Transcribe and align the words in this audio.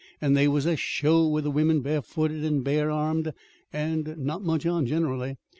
And 0.19 0.35
they 0.35 0.47
was 0.47 0.65
a 0.65 0.75
show 0.75 1.27
with 1.27 1.43
the 1.43 1.51
women 1.51 1.81
barefooted 1.81 2.43
and 2.43 2.63
barearmed, 2.63 3.35
and 3.71 4.07
and 4.07 4.17
not 4.25 4.43
much 4.43 4.65
on 4.65 4.87
generally. 4.87 5.37